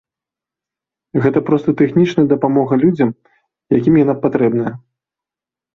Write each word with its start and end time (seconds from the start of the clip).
Гэта 1.25 1.39
проста 1.51 1.69
тэхнічная 1.81 2.25
дапамога 2.33 2.73
людзям, 2.85 3.09
якім 3.79 3.93
яна 4.05 4.13
патрэбная. 4.27 4.73